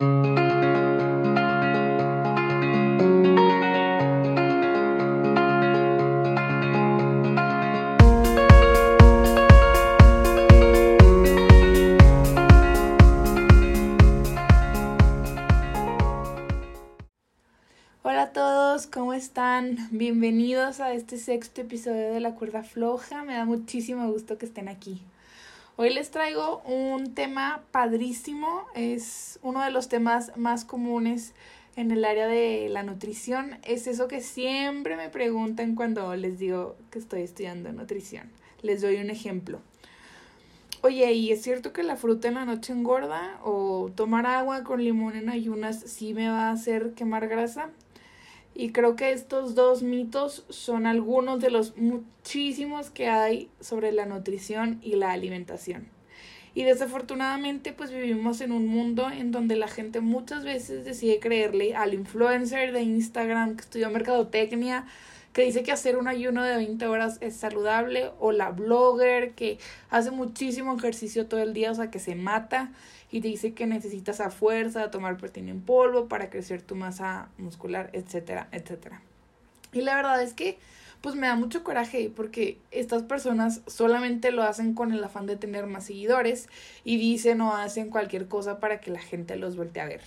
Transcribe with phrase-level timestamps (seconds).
[0.00, 0.10] Hola
[18.22, 19.88] a todos, ¿cómo están?
[19.90, 23.24] Bienvenidos a este sexto episodio de La Cuerda Floja.
[23.24, 25.02] Me da muchísimo gusto que estén aquí.
[25.80, 31.34] Hoy les traigo un tema padrísimo, es uno de los temas más comunes
[31.76, 33.58] en el área de la nutrición.
[33.62, 38.28] Es eso que siempre me preguntan cuando les digo que estoy estudiando nutrición.
[38.60, 39.60] Les doy un ejemplo.
[40.82, 43.38] Oye, ¿y es cierto que la fruta en la noche engorda?
[43.44, 47.70] ¿O tomar agua con limón en ayunas sí me va a hacer quemar grasa?
[48.58, 54.04] Y creo que estos dos mitos son algunos de los muchísimos que hay sobre la
[54.04, 55.86] nutrición y la alimentación.
[56.56, 61.76] Y desafortunadamente pues vivimos en un mundo en donde la gente muchas veces decide creerle
[61.76, 64.86] al influencer de Instagram que estudió mercadotecnia,
[65.32, 69.58] que dice que hacer un ayuno de 20 horas es saludable, o la blogger que
[69.88, 72.72] hace muchísimo ejercicio todo el día, o sea, que se mata
[73.10, 77.28] y te dice que necesitas a fuerza tomar proteína en polvo para crecer tu masa
[77.38, 79.02] muscular, etcétera, etcétera.
[79.72, 80.58] Y la verdad es que
[81.00, 85.36] pues me da mucho coraje porque estas personas solamente lo hacen con el afán de
[85.36, 86.48] tener más seguidores
[86.84, 90.00] y dicen o hacen cualquier cosa para que la gente los vuelva a ver.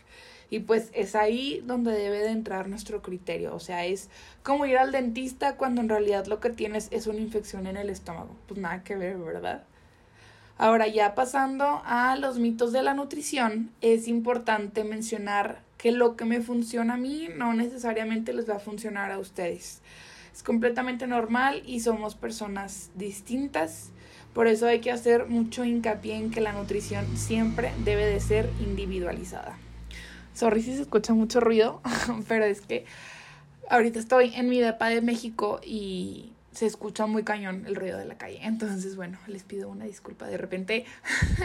[0.49, 3.55] Y pues es ahí donde debe de entrar nuestro criterio.
[3.55, 4.09] O sea, es
[4.43, 7.89] como ir al dentista cuando en realidad lo que tienes es una infección en el
[7.89, 8.35] estómago.
[8.47, 9.63] Pues nada que ver, ¿verdad?
[10.61, 16.23] Ahora ya pasando a los mitos de la nutrición, es importante mencionar que lo que
[16.23, 19.81] me funciona a mí no necesariamente les va a funcionar a ustedes.
[20.31, 23.89] Es completamente normal y somos personas distintas.
[24.35, 28.47] Por eso hay que hacer mucho hincapié en que la nutrición siempre debe de ser
[28.59, 29.57] individualizada.
[30.35, 31.81] Sorry si se escucha mucho ruido,
[32.27, 32.85] pero es que
[33.67, 38.05] ahorita estoy en mi depa de México y se escucha muy cañón el ruido de
[38.05, 38.39] la calle.
[38.43, 40.27] Entonces, bueno, les pido una disculpa.
[40.27, 40.85] De repente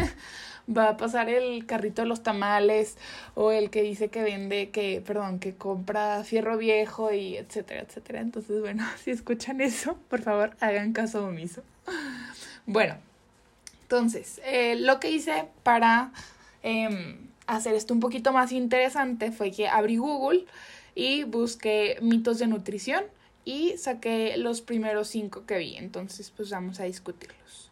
[0.76, 2.96] va a pasar el carrito de los tamales
[3.34, 8.20] o el que dice que vende, que, perdón, que compra fierro viejo y etcétera, etcétera.
[8.20, 11.62] Entonces, bueno, si escuchan eso, por favor, hagan caso omiso.
[12.68, 12.96] Bueno,
[13.82, 16.10] entonces, eh, lo que hice para
[16.64, 17.16] eh,
[17.46, 20.46] hacer esto un poquito más interesante fue que abrí Google
[20.96, 23.04] y busqué mitos de nutrición
[23.46, 25.76] y saqué los primeros cinco que vi.
[25.76, 27.70] Entonces, pues vamos a discutirlos.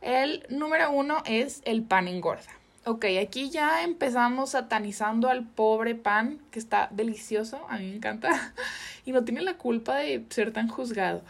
[0.00, 2.48] El número uno es el pan engorda.
[2.84, 8.54] Ok, aquí ya empezamos satanizando al pobre pan, que está delicioso, a mí me encanta,
[9.04, 11.22] y no tiene la culpa de ser tan juzgado.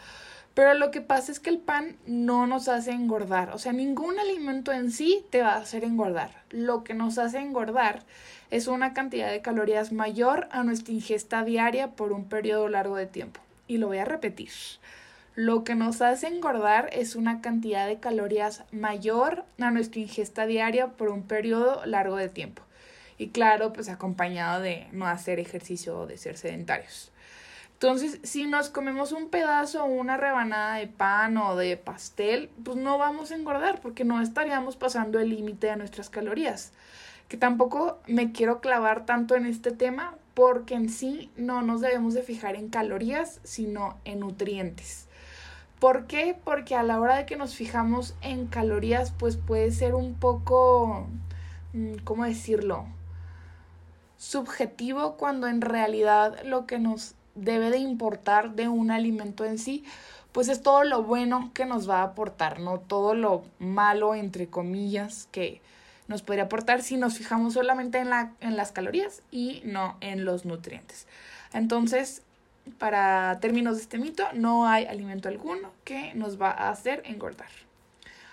[0.53, 4.19] Pero lo que pasa es que el pan no nos hace engordar, o sea, ningún
[4.19, 6.43] alimento en sí te va a hacer engordar.
[6.51, 8.03] Lo que nos hace engordar
[8.51, 13.07] es una cantidad de calorías mayor a nuestra ingesta diaria por un periodo largo de
[13.07, 14.49] tiempo y lo voy a repetir.
[15.35, 20.87] Lo que nos hace engordar es una cantidad de calorías mayor a nuestra ingesta diaria
[20.87, 22.63] por un periodo largo de tiempo.
[23.17, 27.11] Y claro, pues acompañado de no hacer ejercicio o de ser sedentarios.
[27.73, 32.75] Entonces, si nos comemos un pedazo o una rebanada de pan o de pastel, pues
[32.75, 36.73] no vamos a engordar porque no estaríamos pasando el límite de nuestras calorías.
[37.29, 42.13] Que tampoco me quiero clavar tanto en este tema porque en sí no nos debemos
[42.13, 45.09] de fijar en calorías, sino en nutrientes.
[45.81, 46.33] ¿Por qué?
[46.45, 51.07] Porque a la hora de que nos fijamos en calorías, pues puede ser un poco,
[51.73, 52.85] mm, ¿cómo decirlo?
[54.15, 59.83] Subjetivo cuando en realidad lo que nos debe de importar de un alimento en sí,
[60.31, 64.47] pues es todo lo bueno que nos va a aportar, no todo lo malo, entre
[64.47, 65.61] comillas, que,
[66.09, 70.25] nos podría aportar si nos fijamos solamente en, la, en las calorías y no en
[70.25, 71.07] los nutrientes.
[71.53, 72.23] Entonces,
[72.77, 77.47] para términos de este mito, no hay alimento alguno que nos va a hacer engordar.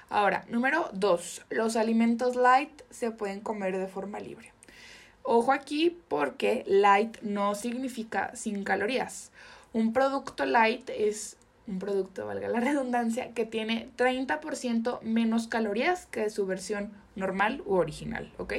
[0.09, 4.53] Ahora, número dos, los alimentos light se pueden comer de forma libre.
[5.23, 9.33] Ojo aquí porque light no significa sin calorías.
[9.73, 11.37] Un producto light es
[11.67, 17.75] un producto, valga la redundancia, que tiene 30% menos calorías que su versión normal u
[17.75, 18.55] original, ¿ok?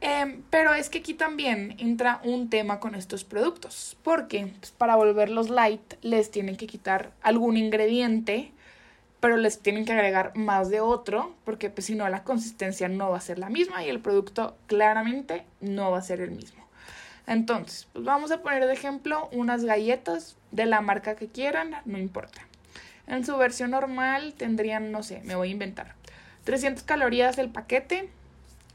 [0.00, 4.96] Em, pero es que aquí también entra un tema con estos productos, porque pues, para
[4.96, 8.52] volverlos light les tienen que quitar algún ingrediente,
[9.20, 13.10] pero les tienen que agregar más de otro, porque pues si no la consistencia no
[13.10, 16.64] va a ser la misma y el producto claramente no va a ser el mismo.
[17.26, 21.98] Entonces, pues vamos a poner de ejemplo unas galletas de la marca que quieran, no
[21.98, 22.42] importa.
[23.08, 25.95] En su versión normal tendrían, no sé, me voy a inventar,
[26.46, 28.08] 300 calorías el paquete,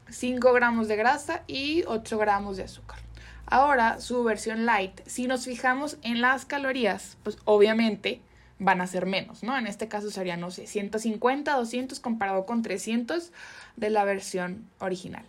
[0.10, 3.00] 5 gramos de grasa y 8 gramos de azúcar.
[3.46, 8.20] Ahora, su versión light, si nos fijamos en las calorías, pues obviamente
[8.60, 9.58] van a ser menos, ¿no?
[9.58, 13.32] En este caso sería, no sé, 150, 200 comparado con 300
[13.78, 15.24] de la versión original.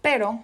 [0.00, 0.40] Pero,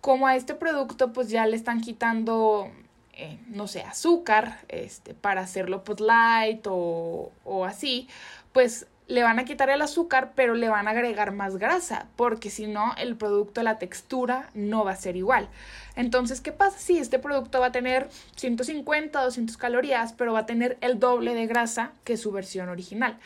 [0.00, 2.68] como a este producto pues ya le están quitando,
[3.12, 8.08] eh, no sé, azúcar, este, para hacerlo pues light o, o así,
[8.52, 12.50] pues le van a quitar el azúcar, pero le van a agregar más grasa, porque
[12.50, 15.48] si no, el producto, la textura no va a ser igual.
[15.96, 20.46] Entonces, ¿qué pasa si este producto va a tener 150, 200 calorías, pero va a
[20.46, 23.18] tener el doble de grasa que su versión original?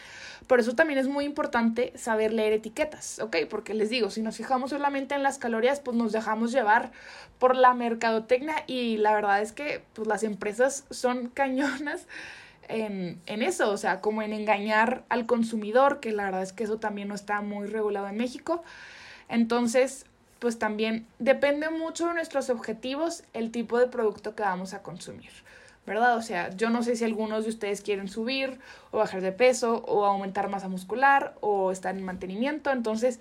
[0.46, 3.37] Por eso también es muy importante saber leer etiquetas, ¿ok?
[3.50, 6.93] Porque les digo, si nos fijamos solamente en las calorías, pues nos dejamos llevar
[7.38, 12.06] por la mercadotecnia y la verdad es que pues, las empresas son cañonas
[12.72, 16.78] en, eso, o sea, como en engañar al consumidor, que la verdad es que eso
[16.78, 18.62] también no está muy regulado en México.
[19.28, 20.06] Entonces,
[20.38, 25.30] pues también depende mucho de nuestros objetivos el tipo de producto que vamos a consumir,
[25.86, 26.16] ¿verdad?
[26.16, 28.58] O sea, yo no sé si algunos de ustedes quieren subir
[28.90, 33.20] o bajar de peso o aumentar masa muscular o estar en mantenimiento, entonces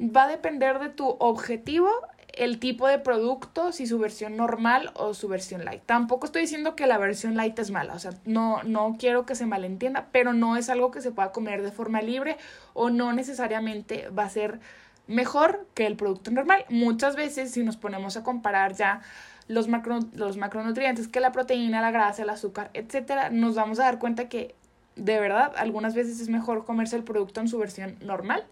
[0.00, 1.90] va a depender de tu objetivo
[2.38, 5.82] el tipo de producto, si su versión normal o su versión light.
[5.84, 9.34] Tampoco estoy diciendo que la versión light es mala, o sea, no, no quiero que
[9.34, 12.36] se malentienda, pero no es algo que se pueda comer de forma libre
[12.74, 14.60] o no necesariamente va a ser
[15.08, 16.64] mejor que el producto normal.
[16.68, 19.00] Muchas veces si nos ponemos a comparar ya
[19.48, 23.84] los, macro, los macronutrientes que la proteína, la grasa, el azúcar, etcétera, nos vamos a
[23.84, 24.54] dar cuenta que
[24.94, 28.44] de verdad algunas veces es mejor comerse el producto en su versión normal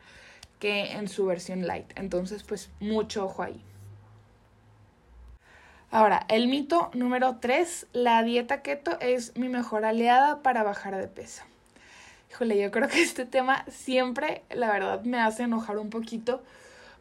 [0.59, 1.93] que en su versión light.
[1.97, 3.63] Entonces, pues mucho ojo ahí.
[5.91, 11.07] Ahora, el mito número 3, la dieta keto es mi mejor aliada para bajar de
[11.07, 11.43] peso.
[12.31, 16.43] Híjole, yo creo que este tema siempre, la verdad, me hace enojar un poquito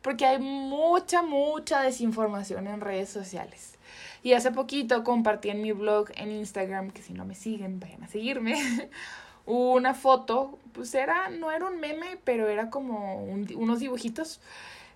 [0.03, 3.73] porque hay mucha, mucha desinformación en redes sociales.
[4.21, 8.03] Y hace poquito compartí en mi blog en Instagram, que si no me siguen, vayan
[8.03, 8.55] a seguirme,
[9.47, 14.39] una foto, pues era, no era un meme, pero era como unos dibujitos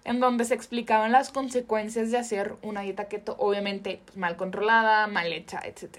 [0.04, 5.08] en donde se explicaban las consecuencias de hacer una dieta keto, obviamente pues, mal controlada,
[5.08, 5.98] mal hecha, etc.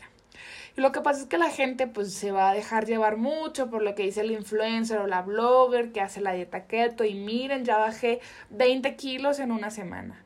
[0.77, 3.71] Y lo que pasa es que la gente pues se va a dejar llevar mucho
[3.71, 7.15] por lo que dice el influencer o la blogger que hace la dieta keto y
[7.15, 8.21] miren, ya bajé
[8.51, 10.25] 20 kilos en una semana.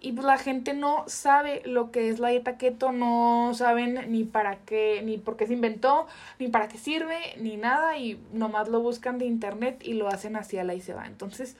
[0.00, 4.22] Y pues la gente no sabe lo que es la dieta keto, no saben ni
[4.22, 6.06] para qué, ni por qué se inventó,
[6.38, 10.36] ni para qué sirve, ni nada, y nomás lo buscan de internet y lo hacen
[10.36, 11.06] así a la y se va.
[11.06, 11.56] Entonces,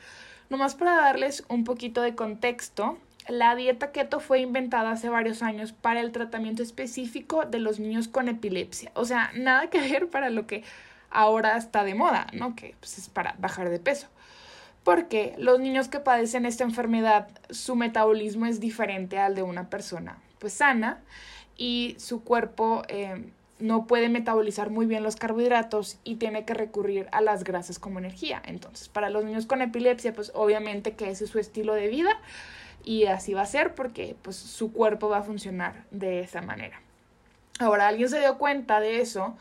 [0.50, 2.98] Nomás para darles un poquito de contexto,
[3.28, 8.08] la dieta keto fue inventada hace varios años para el tratamiento específico de los niños
[8.08, 8.90] con epilepsia.
[8.94, 10.64] O sea, nada que ver para lo que
[11.10, 12.56] ahora está de moda, ¿no?
[12.56, 14.08] Que pues, es para bajar de peso.
[14.84, 20.18] Porque los niños que padecen esta enfermedad, su metabolismo es diferente al de una persona
[20.38, 21.00] pues sana
[21.56, 27.08] y su cuerpo eh, no puede metabolizar muy bien los carbohidratos y tiene que recurrir
[27.12, 28.42] a las grasas como energía.
[28.44, 32.10] Entonces, para los niños con epilepsia, pues obviamente que ese es su estilo de vida
[32.84, 36.80] y así va a ser porque pues su cuerpo va a funcionar de esa manera.
[37.58, 39.36] Ahora, alguien se dio cuenta de eso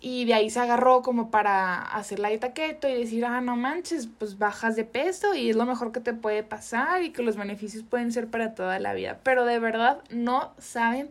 [0.00, 4.08] y de ahí se agarró como para hacer la dieta y decir, ah, no manches,
[4.18, 7.36] pues bajas de peso y es lo mejor que te puede pasar y que los
[7.36, 9.20] beneficios pueden ser para toda la vida.
[9.22, 11.10] Pero de verdad no saben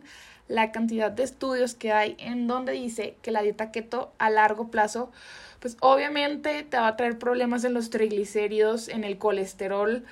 [0.52, 4.68] la cantidad de estudios que hay en donde dice que la dieta keto a largo
[4.68, 5.10] plazo,
[5.60, 10.04] pues obviamente te va a traer problemas en los triglicéridos, en el colesterol,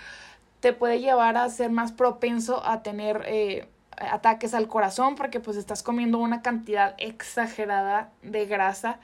[0.60, 3.68] te puede llevar a ser más propenso a tener eh,
[3.98, 8.98] ataques al corazón porque pues estás comiendo una cantidad exagerada de grasa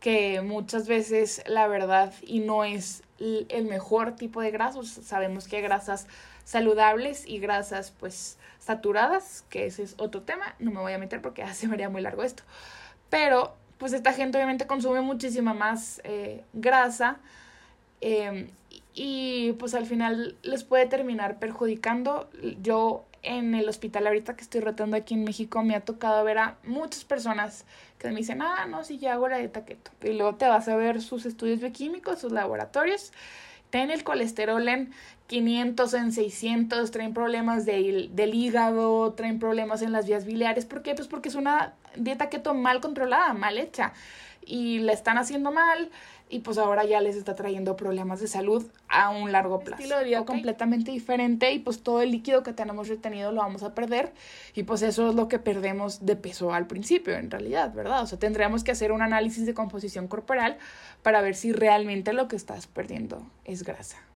[0.00, 4.82] que muchas veces la verdad y no es el mejor tipo de grasa.
[4.82, 6.06] Sabemos que grasas
[6.50, 11.22] saludables y grasas pues saturadas, que ese es otro tema, no me voy a meter
[11.22, 12.42] porque ya se me haría muy largo esto.
[13.08, 17.18] Pero pues esta gente obviamente consume muchísima más eh, grasa
[18.00, 18.48] em,
[18.94, 22.28] y pues al final les puede terminar perjudicando.
[22.60, 26.38] Yo en el hospital ahorita que estoy rotando aquí en México me ha tocado ver
[26.38, 27.64] a muchas personas
[27.98, 29.92] que me dicen, ah, no, si ya hago la dieta keto.
[30.02, 33.12] Y luego te vas a ver sus estudios bioquímicos, sus laboratorios,
[33.70, 34.92] ten el colesterol en
[35.30, 40.66] 500, en 600, traen problemas del, del hígado, traen problemas en las vías biliares.
[40.66, 40.96] ¿Por qué?
[40.96, 43.92] Pues porque es una dieta keto mal controlada, mal hecha.
[44.44, 45.92] Y la están haciendo mal
[46.28, 49.80] y pues ahora ya les está trayendo problemas de salud a un largo plazo.
[49.80, 53.62] estilo de vida completamente diferente y pues todo el líquido que tenemos retenido lo vamos
[53.62, 54.12] a perder
[54.56, 58.02] y pues eso es lo que perdemos de peso al principio en realidad, ¿verdad?
[58.02, 60.58] O sea, tendríamos que hacer un análisis de composición corporal
[61.04, 64.09] para ver si realmente lo que estás perdiendo es grasa.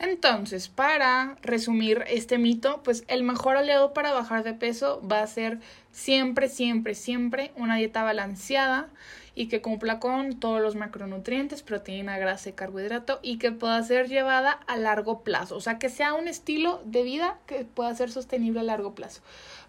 [0.00, 5.26] Entonces, para resumir este mito, pues el mejor aliado para bajar de peso va a
[5.26, 5.60] ser
[5.92, 8.88] siempre, siempre, siempre una dieta balanceada
[9.34, 14.08] y que cumpla con todos los macronutrientes, proteína, grasa y carbohidrato y que pueda ser
[14.08, 15.56] llevada a largo plazo.
[15.56, 19.20] O sea, que sea un estilo de vida que pueda ser sostenible a largo plazo.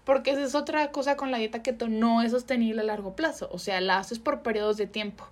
[0.06, 3.50] Porque esa es otra cosa con la dieta keto, no es sostenible a largo plazo.
[3.52, 5.28] O sea, la haces por periodos de tiempo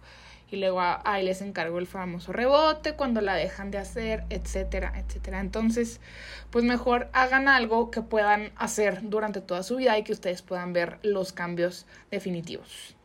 [0.51, 5.39] y luego ahí les encargo el famoso rebote cuando la dejan de hacer, etcétera, etcétera.
[5.39, 6.01] Entonces,
[6.49, 10.73] pues mejor hagan algo que puedan hacer durante toda su vida y que ustedes puedan
[10.73, 12.95] ver los cambios definitivos.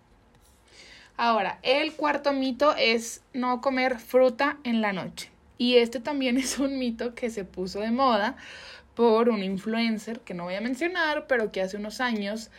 [1.16, 5.30] Ahora, el cuarto mito es no comer fruta en la noche.
[5.58, 8.36] Y este también es un mito que se puso de moda
[8.94, 12.50] por un influencer que no voy a mencionar, pero que hace unos años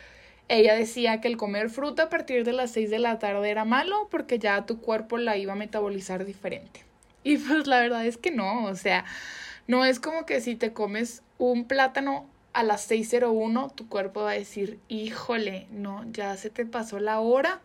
[0.48, 3.64] ella decía que el comer fruta a partir de las 6 de la tarde era
[3.64, 6.84] malo porque ya tu cuerpo la iba a metabolizar diferente.
[7.24, 9.04] Y pues la verdad es que no, o sea,
[9.66, 14.30] no es como que si te comes un plátano a las 6.01 tu cuerpo va
[14.30, 17.60] a decir, híjole, no, ya se te pasó la hora,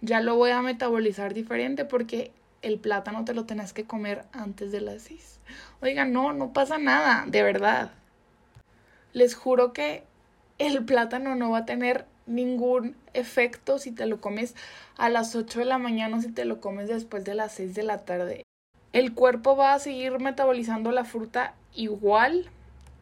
[0.00, 4.72] ya lo voy a metabolizar diferente porque el plátano te lo tenés que comer antes
[4.72, 5.40] de las 6.
[5.82, 7.90] Oiga, no, no pasa nada, de verdad.
[9.12, 10.04] Les juro que
[10.58, 14.54] el plátano no va a tener ningún efecto si te lo comes
[14.96, 17.74] a las 8 de la mañana o si te lo comes después de las 6
[17.74, 18.42] de la tarde.
[18.92, 22.50] El cuerpo va a seguir metabolizando la fruta igual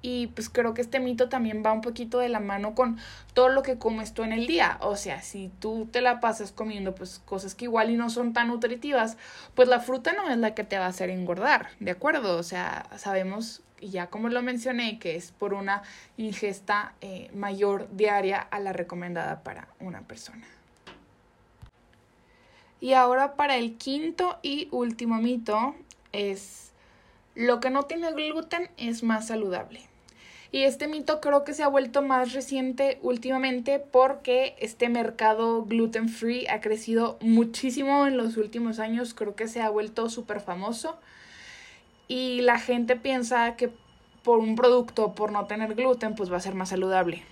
[0.03, 2.99] y pues creo que este mito también va un poquito de la mano con
[3.35, 4.79] todo lo que comes tú en el día.
[4.81, 8.33] O sea, si tú te la pasas comiendo pues cosas que igual y no son
[8.33, 9.17] tan nutritivas,
[9.55, 12.37] pues la fruta no es la que te va a hacer engordar, ¿de acuerdo?
[12.39, 15.83] O sea, sabemos y ya como lo mencioné, que es por una
[16.17, 20.47] ingesta eh, mayor diaria a la recomendada para una persona.
[22.81, 25.75] Y ahora para el quinto y último mito
[26.13, 26.73] es
[27.35, 29.81] lo que no tiene gluten es más saludable.
[30.53, 36.09] Y este mito creo que se ha vuelto más reciente últimamente porque este mercado gluten
[36.09, 40.99] free ha crecido muchísimo en los últimos años, creo que se ha vuelto súper famoso
[42.11, 43.71] y la gente piensa que
[44.25, 47.23] por un producto, por no tener gluten, pues va a ser más saludable.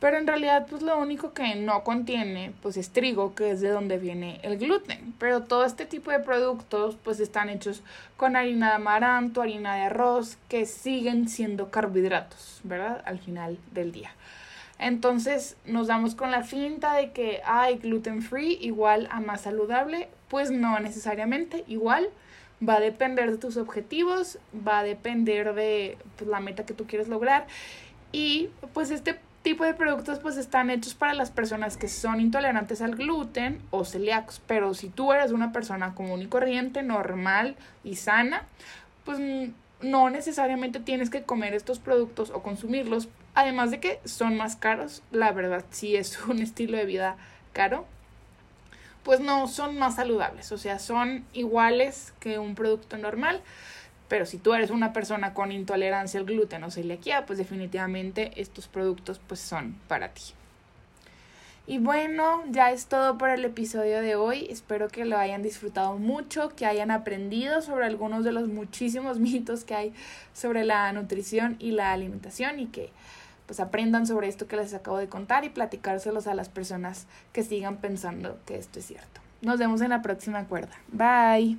[0.00, 3.68] Pero en realidad, pues lo único que no contiene, pues es trigo, que es de
[3.68, 5.12] donde viene el gluten.
[5.18, 7.82] Pero todo este tipo de productos, pues están hechos
[8.16, 13.02] con harina de amaranto, harina de arroz, que siguen siendo carbohidratos, ¿verdad?
[13.04, 14.12] Al final del día.
[14.78, 20.08] Entonces nos damos con la finta de que hay gluten free igual a más saludable.
[20.28, 22.08] Pues no necesariamente, igual
[22.66, 26.86] va a depender de tus objetivos, va a depender de pues, la meta que tú
[26.86, 27.46] quieres lograr.
[28.12, 32.82] Y pues este tipo de productos pues están hechos para las personas que son intolerantes
[32.82, 37.96] al gluten o celíacos, pero si tú eres una persona común y corriente, normal y
[37.96, 38.44] sana,
[39.04, 39.18] pues
[39.80, 45.02] no necesariamente tienes que comer estos productos o consumirlos, además de que son más caros,
[45.10, 47.16] la verdad sí es un estilo de vida
[47.52, 47.86] caro,
[49.02, 53.40] pues no son más saludables, o sea, son iguales que un producto normal,
[54.08, 58.66] pero si tú eres una persona con intolerancia al gluten o celiaquía, pues definitivamente estos
[58.66, 60.22] productos pues son para ti.
[61.70, 64.48] Y bueno, ya es todo por el episodio de hoy.
[64.50, 69.62] Espero que lo hayan disfrutado mucho, que hayan aprendido sobre algunos de los muchísimos mitos
[69.62, 69.94] que hay
[70.34, 72.90] sobre la nutrición y la alimentación y que
[73.50, 77.42] pues aprendan sobre esto que les acabo de contar y platicárselos a las personas que
[77.42, 79.20] sigan pensando que esto es cierto.
[79.42, 80.76] Nos vemos en la próxima cuerda.
[80.92, 81.58] Bye.